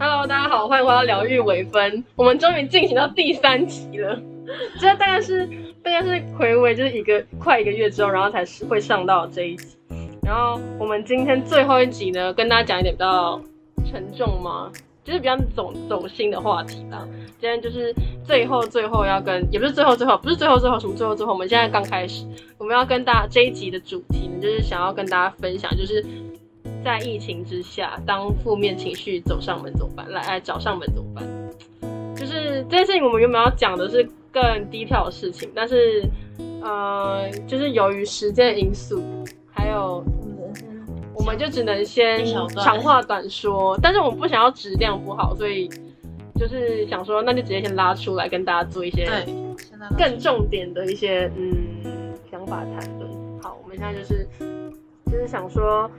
[0.00, 2.04] Hello，大家好，欢迎回到疗愈微分。
[2.14, 4.20] 我们终于进行到第三集了，
[4.80, 5.46] 这大概是
[5.82, 9.76] 大概是回味就是一个快一个月之后，然后才是会上到这一集。
[10.22, 13.40] 然后我们今天最后一集呢，跟大家讲一点比较
[13.90, 14.70] 沉重吗？
[15.08, 17.08] 就是比较走走心的话题啦。
[17.40, 17.94] 今天就是
[18.26, 22.26] 最后最后要跟，也不是最后最后，不是最后最后什么最后最后，我们现在刚开始，
[22.58, 26.04] 我们要跟大家这一集的主题呢，就是想要跟大家分享，就是
[26.84, 30.06] 在疫情之下，当负面情绪走上门怎么办？
[30.10, 31.24] 来来找上门怎么办？
[32.14, 36.04] 就是这件事情，我们原本要讲的是更低调的事情，但是
[36.60, 39.02] 呃，就是由于时间因素，
[39.50, 40.04] 还有
[41.28, 45.68] 们就只能先长话短说，但是我们不想要质量不好，所以
[46.34, 49.06] 就是想说，那就直接先拉出来跟大家做一些
[49.96, 53.10] 更重点的一些嗯想法谈论。
[53.42, 54.26] 好，我们现在就是
[55.06, 55.90] 就是想说，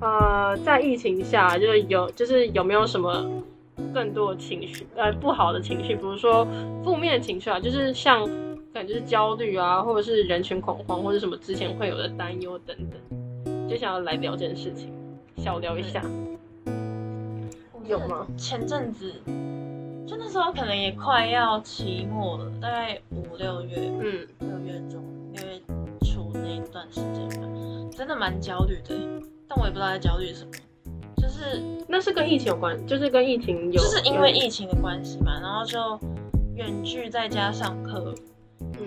[0.00, 3.30] 呃，在疫情下，就是有就是有没有什么
[3.92, 6.46] 更多的情绪，呃，不好的情绪，比如说
[6.82, 8.26] 负面的情绪啊，就是像
[8.72, 13.19] 感觉是焦虑啊，或者是人群恐慌，或者什么之前会有的担忧等等，
[13.70, 14.92] 就想要来聊这件事情，
[15.36, 16.02] 小聊一下。
[17.86, 18.26] 有吗？
[18.36, 19.12] 前阵子
[20.04, 25.04] 就那时候可能也快要期末了，大概五六月、嗯，六月中、
[25.34, 25.60] 六月
[26.00, 27.46] 初那一段时间吧，
[27.96, 28.92] 真的蛮焦虑的，
[29.46, 30.50] 但我也不知道在焦虑什么，
[31.16, 35.78] 就是那是跟疫情有关，就是跟疫情有，就是因为疫情的关系嘛，然后就
[36.56, 38.12] 远距在家上课，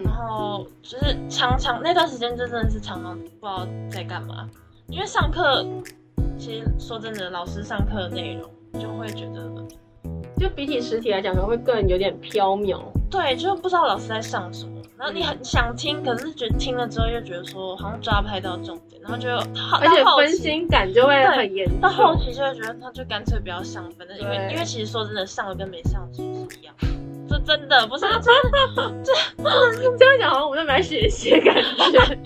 [0.04, 4.50] 然嗯后就是常常那段时间就真的是常常不知道在干嘛，
[4.90, 5.66] 因为上课
[6.38, 9.52] 其实说真的，老师上课的内容就会觉得
[10.38, 12.80] 就比起实体来讲，可能会更有点飘渺。
[13.10, 21.80] 对，就是不知道老师在上什么，然后你很想听，可是觉得听了之后又觉得说好像抓不太到重点，然后就好而且分心感就会很严重。
[21.80, 26.08] 到后期就会觉得那就干脆不要上，反正因为因为其实说真的，上了跟没上
[27.46, 28.22] 真的不是真
[28.52, 28.94] 的，
[29.98, 32.18] 这样讲好像 我们在买写写感觉。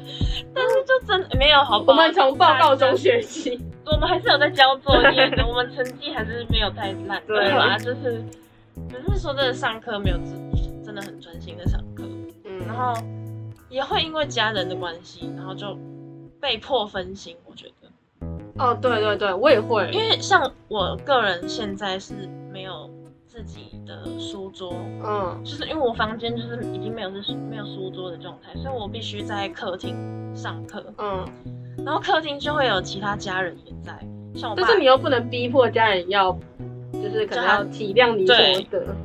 [0.53, 1.95] 但是就真的没有好不我？
[1.95, 7.77] 们从报告中学习，我们还是有在交作业的，我们成绩还是没有太烂，对对吧？
[7.77, 8.23] 就是
[8.89, 12.03] 只是说真的，上课没有真真的很专心的上课，
[12.45, 12.93] 嗯，然后
[13.69, 15.77] 也会因为家人的关系，然后就
[16.41, 17.35] 被迫分心。
[17.45, 17.87] 我觉得，
[18.57, 22.13] 哦，对对对，我也会，因为像我个人现在是
[22.51, 22.89] 没有
[23.37, 24.73] 自己的书桌，
[25.05, 29.95] 嗯就是因为我房间就是已经没有是没有书桌的状态，所以我必须在客厅
[30.35, 31.23] 上课，嗯，
[31.85, 33.93] 然后客厅就会有其他家人也在，
[34.33, 36.31] 像我爸但是你又不能逼迫家人要，
[36.91, 38.95] 就是可能要体谅你什么的。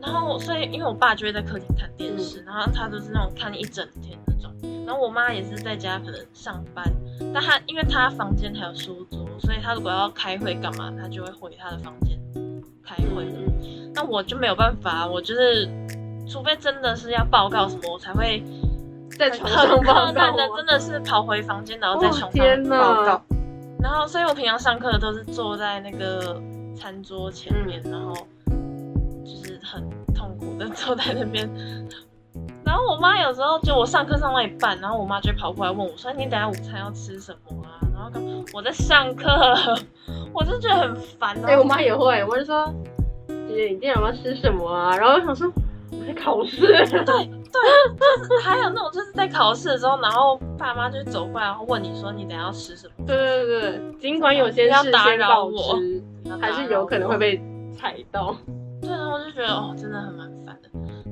[0.00, 4.50] 然后，所以因为我爸就会在客厅看电视，然后他都是那种看一整天那种。
[4.84, 6.84] 然后我妈也是在家可能上班，
[7.32, 12.18] 但她因为她房间还有书桌，所以她如果要开会干嘛，她就会回她的房间
[12.90, 13.24] 开会。
[13.26, 13.38] 的，
[13.94, 15.68] 那我就没有办法，我就是
[16.28, 18.42] 除非真的是要报告什么，我才会
[19.16, 23.22] 在很床上报告吗的真的是跑回房间，然后在哇床天上报告。
[23.82, 26.40] 然后，所以我平常上课都是坐在那个
[26.76, 28.14] 餐桌前面，然后
[29.24, 31.48] 就是很痛苦的坐在那边。
[32.64, 37.59] 然后我妈有时候就我上课上到一半，然后我妈就跑过来问我说：“你等下午餐要吃什么啊？”
[38.00, 39.28] 然后跟我在上课，
[40.32, 41.36] 我就觉得很烦。
[41.44, 42.72] 哎、我妈也会，我就说，
[43.28, 44.96] 姐姐，你今天有没有吃什么啊？
[44.96, 45.52] 然后我想说，
[45.92, 46.62] 我在考试。
[46.64, 56.02] 对对，就是还有那种就是在考试的时候，然后爸妈就走过来，然后问你说：“你等下要吃什么对对对对，尽管有些事先打扰告我知，？”
[56.40, 57.38] 还是有可能会被
[57.76, 58.34] 踩到。
[58.80, 60.70] 对，然后我就觉得哦，真的很蛮烦的。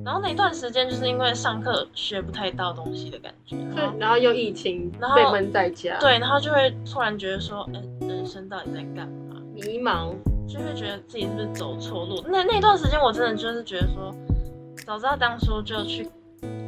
[0.09, 9.37] 然后那段时间就是因为上课学不太到东西的感觉，对，然后又疫情然后被闷在家，，对，然后就会突然觉得说，哎，人生到底在干嘛？
[9.55, 10.15] 迷茫。
[10.49, 12.25] 就会觉得自己是不是走错路？
[12.27, 14.11] 那那段时间我真的就是觉得说，
[14.87, 16.09] 早知道当初就去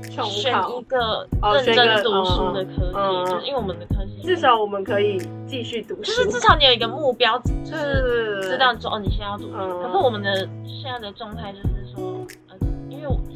[0.02, 9.54] 选一个哦认真读书的科系，嗯嗯就是因为我们的科系至少我们可以继续读书，就是至少你有一个目标，就是是知道说哦，你现在要读书。
[9.54, 10.36] 嗯可是我们的
[10.66, 11.79] 现在的状态就是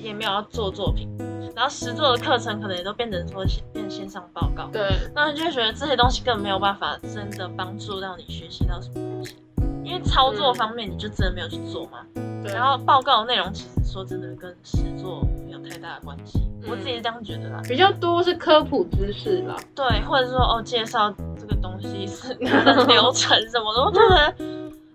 [0.04, 1.08] 也没有要做作品，
[1.56, 9.36] 然后实作的课程可能也都变成说线变线上报告，对，那你就会觉得这些东西根本没有办法真的帮助到你学习到什么东西，
[9.82, 12.00] 因为操作方面你就真的没有去做嘛。
[12.42, 17.62] 对然后报告的内容其实说真的跟实作没有太大的关系，嗯我自己是这样觉得啦。
[17.66, 19.56] 比较多是科普知识啦。
[19.74, 21.10] 对，或者说哦介绍
[21.40, 24.26] 这个东西是流程什么的，我觉得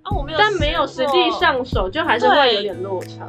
[0.04, 1.30] 啊我没有，但没有实际。
[1.40, 3.26] 上手，就还是会有点落差。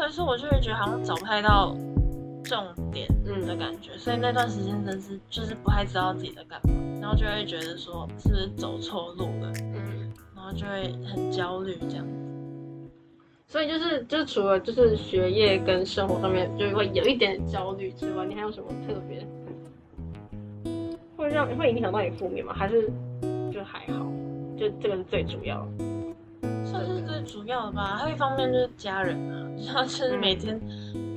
[0.00, 1.76] 对，所以我就会觉得好像找不太到
[2.42, 12.06] 重点嗯的感觉，所以那段时间真是就是不太知道自己在干嘛，然后就会觉得说是不是走错路了，嗯，然后就会很焦虑这样。
[13.46, 19.26] 所以就是就是除了就是学业跟生活上面就会有一点焦虑之外，你还有什么特别
[21.14, 22.54] 会让会影响到你负面吗？
[22.54, 22.90] 还是
[23.52, 24.06] 就还好？
[24.58, 25.84] 就这个是最主要的。
[26.70, 30.58] 算是最主要的吧，还有一方面就是家人啊，然后就是每天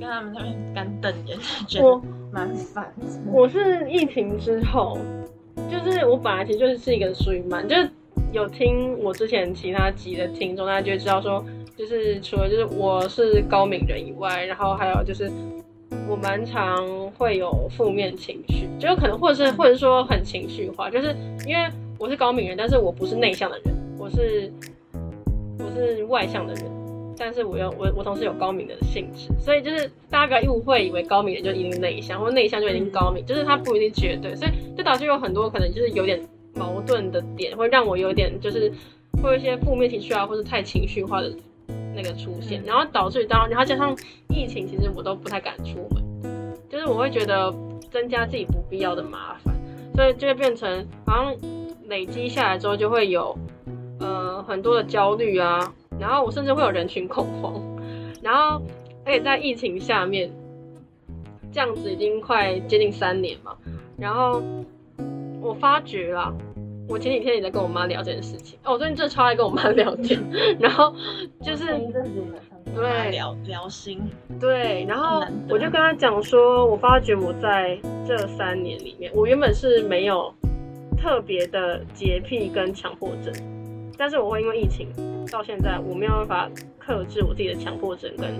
[0.00, 2.92] 他们那边干瞪眼，觉我得蛮烦。
[3.32, 4.98] 我是疫情之后，
[5.70, 7.88] 就是我本来其实就是是一个属于蛮，就是
[8.32, 11.44] 有听我之前其他集的听众，大家就会知道说，
[11.76, 15.30] 就是除了就是我是高敏人以外，然后还有就是
[16.08, 21.14] 我蛮常会有负面情绪，就是可能或者是或者说很情绪化，就是
[21.46, 24.52] 因为我是高敏人，但是我不是内向的人，我是
[25.58, 26.64] 我是外向的人。
[27.16, 36.20] 但是我又我我同时有高敏的性质，所以就是大家不要误会，以为高敏人就一定内向，或内向就一定高敏，就是它不一定绝对，所以就导致有很多可能就是有点
[36.54, 38.68] 矛盾的点，会让我有点就是
[39.22, 41.32] 会有一些负面情绪啊，或者太情绪化的
[41.94, 43.96] 那个出现，然后导致当然后加上
[44.28, 46.02] 疫情，其实我都不太敢出门，
[46.68, 47.54] 就是我会觉得
[47.92, 49.54] 增加自己不必要的麻烦，
[49.94, 51.36] 所以就会变成好像
[51.86, 53.38] 累积下来之后就会有
[54.00, 55.72] 呃很多的焦虑啊。
[56.00, 57.62] 然后我甚至会有人群恐慌，
[58.20, 58.60] 然后
[59.04, 60.28] 而且在疫情下面，
[61.52, 63.56] 这样子已经快接近三年嘛，
[63.96, 64.42] 然后
[65.40, 66.34] 我发觉啦，
[66.88, 70.20] 我前几天也在跟我妈聊这件事情，哦，我最近真的超爱跟我妈 聊天，
[70.58, 70.92] 然后
[71.40, 71.64] 就是
[72.74, 74.02] 对聊聊心，
[74.40, 80.34] 对，然后我就跟她讲说，我发觉我在这三年里面，我原本是没有
[80.98, 83.32] 特别的洁癖跟强迫症，
[83.96, 84.88] 但是我会因为疫情。
[85.32, 88.30] 到现在我没有办法克制我自己的强迫症跟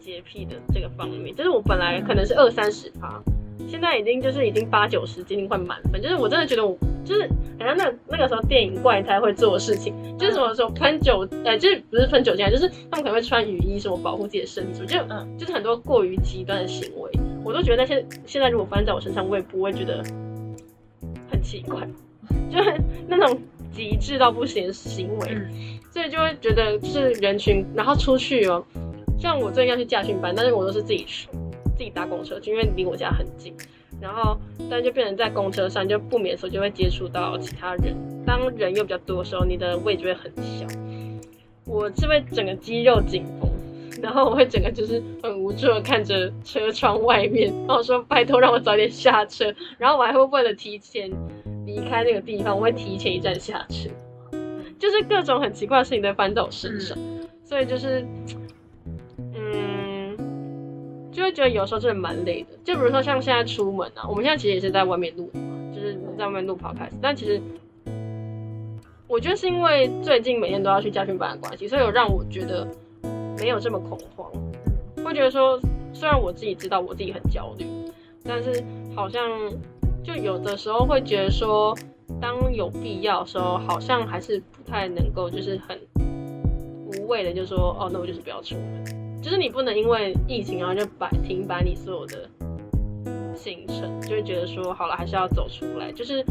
[0.00, 3.20] 洁癖的这个方面，就是我本来可能是二三十趴，
[3.68, 6.00] 现在已经就是已经八九十，接近快满分。
[6.00, 7.28] 就是我真的觉得我就是
[7.58, 17.10] 好像那那个时候电影怪胎会做的事情，就是什么时候喷酒，呃，就是不是喷酒精，就是他们可能会穿雨衣什么保护自己的身体，就嗯，就是很多过于极端的行为，
[17.44, 20.02] 我都觉得那些现在如果发生在我身上，我也不会觉得
[21.30, 21.86] 很奇怪，
[22.50, 22.72] 就是
[23.08, 23.38] 那种
[23.74, 25.28] 极致到不行的行为。
[25.30, 28.64] 嗯所以就会觉得是人群，然后出去哦，
[29.16, 31.28] 像我最近要去驾训班，但是我都是自己去，
[31.76, 33.54] 自己搭公车去，因为离我家很近。
[34.00, 34.36] 然后，
[34.68, 37.94] 但就变成在公车上就不免说就会接触到其他人，
[38.26, 40.66] 当人又比较多的时候，你的胃就会很小。
[41.64, 43.48] 我是会整个肌肉紧绷，
[44.02, 51.08] 然后我会整个就是很无助的看着车窗外面，然后说拜托让我早点下车，然后我还会为了提前
[51.66, 53.88] 离开那个地方，我会提前一站下车。
[54.78, 58.04] 就是各种很奇怪的事情都翻在我身上，嗯、所以就是，
[59.34, 60.16] 嗯，
[61.10, 62.48] 就会觉得有时候真的蛮累的。
[62.64, 66.92] 就比如说像现在出门啊，我们现在其实也是在外面录的嘛，就是在外面录 podcast。
[67.00, 67.40] 但其实
[69.06, 72.68] 我觉得是因为最近每天都要去家训班的关系，所以有让我觉得
[73.38, 74.30] 没有这么恐慌。
[75.02, 75.58] 会觉得说，
[75.94, 77.64] 虽然我自己知道我自己很焦虑，
[78.24, 78.62] 但是
[78.94, 79.30] 好像
[80.04, 81.76] 就有的时候会觉得说。
[82.20, 89.20] 当有必要的时候，好像还是不太能够，就是很无谓的就说哦，那我就是不要出门。
[89.22, 92.28] 就是你不能因为疫情然后就摆停摆你所有的
[93.34, 96.22] 行程，就会觉得说好了，还是要走出来，就是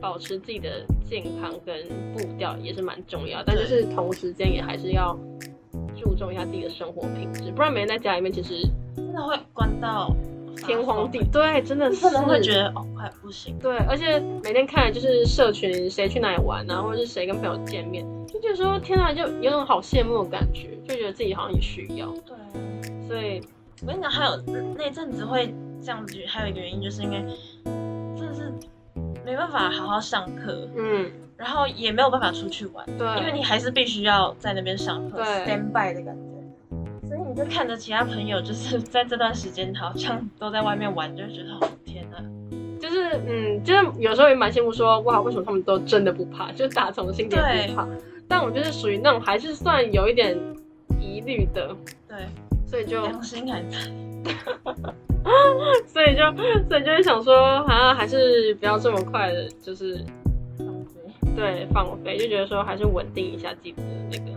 [0.00, 3.42] 保持自己的健康跟步调也是蛮重要。
[3.44, 5.16] 但就是同时间也还是要
[5.94, 10.10] 注重一下自己的生活品质，不然每天在家里面其实真的会关到。
[10.56, 13.58] 天荒地对，真的是可能会觉得哦，快不行。
[13.58, 22.06] 对，而且每天看就是社群谁去哪里玩啊，或者是谁跟朋友见面，就觉得说天啊，就有种好羡慕的感觉，就觉得自己好像也需要。
[22.26, 22.36] 对，
[23.06, 23.40] 所以
[23.82, 24.36] 我跟你讲，还有
[24.76, 27.24] 那阵子会这样子，还有一个原因就是因为
[28.16, 28.52] 真的是
[29.24, 36.33] 没办法好好上课，嗯，然后也没有办法出去玩，对，因为你还是必须要在那边上课对，stand by 的感觉。
[37.36, 42.18] 就看着其他朋友，就是 在这段时间好像都在外面玩，就会觉得哦天哪，
[42.80, 47.86] 就是嗯，就是有时候也蛮羡慕说哇，为什么他们都真的不怕，就打从心底不怕。
[48.26, 50.36] 但我就是属于那种还是算有一点
[50.98, 51.76] 疑虑的，
[52.08, 52.16] 对，
[52.66, 53.78] 所以就良心还在，
[55.86, 56.34] 所以就
[56.68, 60.02] 所以就是想说，好像还是不要这么快的，就是
[60.58, 64.30] 放飞，对放飞，就觉得说还是稳定一下自己的那个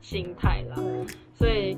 [0.00, 0.76] 心态啦。
[1.34, 1.76] 所以，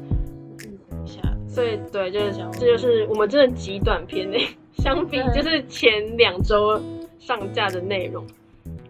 [1.58, 4.46] 所以对，就是想这就是我们真的极短篇诶，
[4.78, 6.80] 相比就是前两周
[7.18, 8.24] 上架的内容，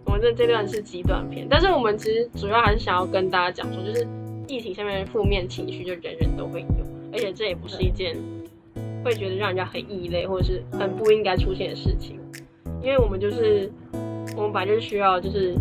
[0.04, 1.46] 我们这这段是极短篇。
[1.48, 4.06] 但是我们其实主要还是想要跟大家讲说，就是
[4.46, 6.66] 疫情下面负面情绪，就人人都会有。
[7.10, 8.14] 而且这也不是一件
[9.02, 12.20] 会觉得让人家很异类或者是很不应该出现的事情，
[12.82, 13.72] 因为我们就是
[14.36, 15.54] 我们本来就是需要就是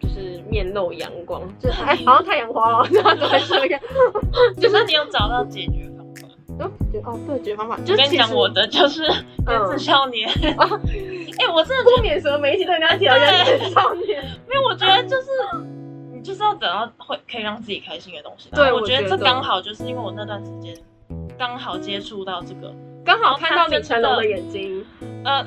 [0.00, 3.80] 就是面露阳光，就是哎好像太阳花哦，这样子会这样，
[4.60, 5.86] 就 是 你有找到解决。
[6.66, 7.76] 哦对哦对，解决方法。
[7.84, 9.02] 就我跟你讲，我的就是
[9.46, 10.28] 原子少年。
[10.56, 10.68] 啊
[11.38, 15.28] 哎、我真的不免什么每一集都跟大家提到原子少年，因为我觉得就是
[16.12, 18.50] 你就是要等到会可以让自己开心的东西。
[18.50, 20.74] 对我觉得这刚好就是因为我那段时间
[21.38, 22.74] 刚好接触到这个，
[23.04, 24.84] 刚好看到你成龙的眼睛，
[25.24, 25.46] 呃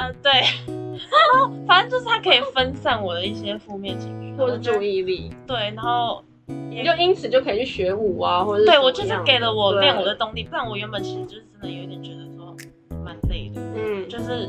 [0.00, 12.56] 呃对，然后反正就是它可以分散我的一些负面情绪，或者注意力，对，然后你就因此就可以去学舞啊，或者是对我就是给了我练舞的动力，不然我原本其实就是真的有一点觉得说
[13.04, 14.48] 蛮累的，嗯，就是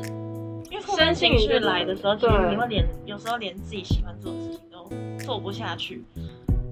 [0.71, 6.03] 因为负面情绪来的时候，其实对你会连有时候连自己喜欢做的事情都做不下去。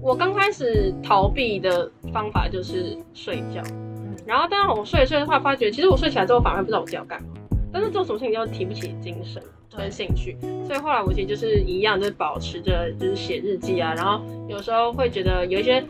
[0.02, 7.28] 我刚开始逃避的方法就是睡觉，嗯，然后但是我睡一睡的话，发觉其实我睡起来之后反而不知道我自己要干嘛，
[7.72, 9.40] 但是做什么事情都提不起精神
[9.76, 10.36] 跟兴趣，
[10.66, 15.82] 所以后来我其实就是一样，就是保持着就是写日记啊，然后有时候会觉得有一些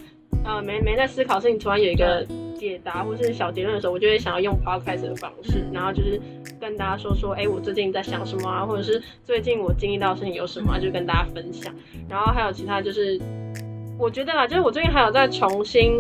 [0.45, 5.73] 呃没没在思考的事情，突然有一个解答或是小结论的时候，我就会想要用 podcast 的方式，嗯。
[5.73, 6.21] 然后就是
[6.61, 11.75] 跟大家说说，哎、我最近在想什么啊，或者是最近我经历到的事情有什么、啊，就跟大家分享。
[12.09, 13.21] 然后还有其他就是，
[13.99, 15.93] 我觉得啦，就是我最近还有在重新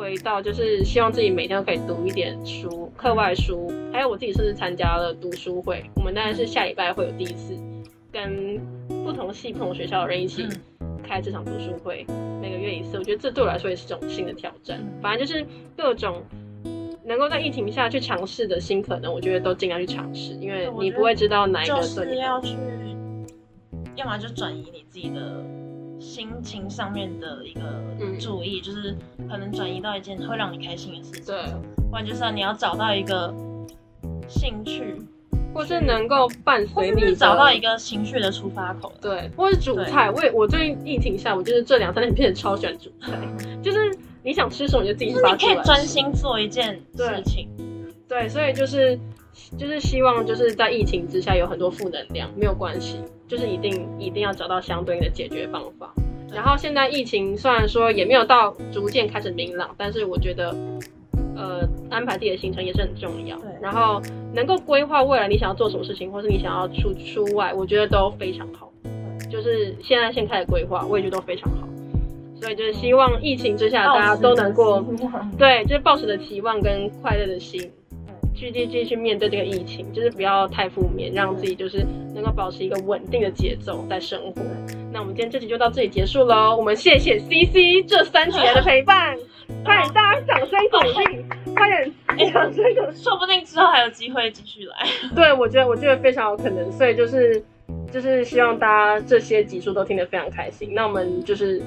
[0.00, 5.84] 回到，就是希望自己每天都可以读一点书，课外书，还有我自己甚至参加了读书会。
[5.94, 7.54] 我们当然是下礼拜会有第一次
[8.10, 8.58] 跟
[9.04, 10.48] 不同系、不同学校的人一起
[11.06, 12.06] 开这场读书会，
[12.40, 12.96] 每个月一次。
[12.96, 14.82] 我觉得这对我来说也是一种新的挑战。
[15.02, 16.24] 反正就是各种
[17.04, 22.56] 能够在疫情下去尝试的新可能，我觉得都尽量去尝试，因为你不会知道哪一个就对你是要去，
[23.96, 25.44] 要么就转移你自己的
[26.00, 27.60] 心情上面的一个
[28.00, 28.18] 嗯。
[28.18, 28.96] 注意，就是
[29.28, 31.36] 可能转移到一件会让你开心的事情，对，
[31.90, 33.32] 不然就是你要找到一个
[34.28, 34.96] 兴趣，
[35.54, 38.92] 或是能够伴随你找到一个情绪的出发口。
[39.00, 40.10] 对，或是煮菜。
[40.10, 43.12] 我也我最近疫情下，我就是这两三天变得超喜欢煮菜，
[43.62, 43.78] 就是
[44.22, 47.48] 你想吃什么你就自己就是你可以专心做一件事情，
[48.08, 48.98] 对，所以就是
[49.56, 55.94] 就是希望就是在疫情之下有很多负能量没有关系，就是一定一定要找到相对应的解决方法。
[56.32, 60.54] 然后现在疫情虽然说也没有到逐渐开始明朗，但是我觉得
[61.36, 63.50] 呃安排自己的行程也是很重要对。
[63.62, 64.02] 然后
[64.34, 68.72] 能够规划未来你想要做什么事情，或是你想要出出外，我觉得都非常好。
[69.30, 71.68] 就是现在先开始规划，我也觉得都非常好。
[72.40, 74.82] 所以就是希望疫情之下大家都能够
[75.36, 77.70] 对，就是抱持着期望跟快乐的心，
[78.40, 84.40] 去继继续面对这个疫情，就是不要太负面，让自己就是能够保持一个稳定的节奏在生活。
[84.90, 89.14] 那我们今天这集就到这里结束喽，我们谢谢 CC 这三集来的陪伴，
[89.62, 92.96] 快点大家掌声鼓励，快点掌声鼓励。
[92.96, 94.74] 说不定之后还有机会继续来。
[95.14, 97.44] 对，我觉得我觉得非常有可能，所以就是
[97.92, 100.70] 就是希望大家这些集数都听得非常开心。
[100.72, 101.60] 那我们就是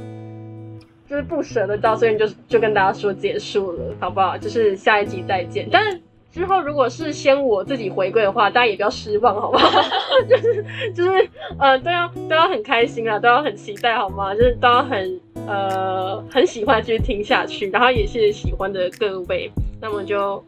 [1.08, 4.36] 就是不舍得到这边就就跟大家说结束了，好不好？
[4.36, 5.68] 就是下一集再见。
[5.72, 6.02] 但是
[6.34, 9.82] 之后如果是先我自己回归的话，大家也不要失望，好不好？
[10.28, 14.34] 就是就是呃都要都要很开心啊，都要很期待，好吗？
[14.34, 19.52] 就是都要很呃很喜欢继续听下去，然后也谢谢喜欢的各位。
[19.80, 20.44] 那么就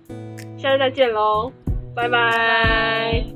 [0.57, 1.51] 下次再见喽，
[1.95, 3.34] 拜拜